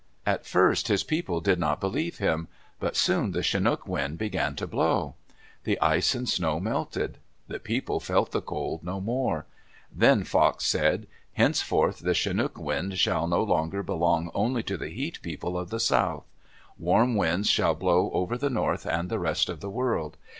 [0.25, 2.47] At first his people did not believe him.
[2.79, 5.13] But soon the chinook wind began to blow.
[5.63, 7.19] The ice and snow melted.
[7.47, 9.45] The people felt the cold no more.
[9.95, 15.21] Then Fox said, "Henceforth the chinook wind shall no longer belong only to the Heat
[15.21, 16.25] People of the south.
[16.79, 20.17] Warm winds shall blow over the north and the rest of the world.